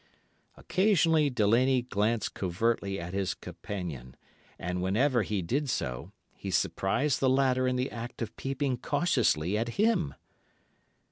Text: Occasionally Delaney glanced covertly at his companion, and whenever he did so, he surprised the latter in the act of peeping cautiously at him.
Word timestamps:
Occasionally 0.57 1.29
Delaney 1.29 1.83
glanced 1.83 2.33
covertly 2.33 2.99
at 2.99 3.13
his 3.13 3.35
companion, 3.35 4.15
and 4.57 4.81
whenever 4.81 5.21
he 5.21 5.43
did 5.43 5.69
so, 5.69 6.11
he 6.33 6.49
surprised 6.49 7.19
the 7.19 7.29
latter 7.29 7.67
in 7.67 7.75
the 7.75 7.91
act 7.91 8.19
of 8.23 8.35
peeping 8.35 8.77
cautiously 8.77 9.55
at 9.59 9.69
him. 9.77 10.15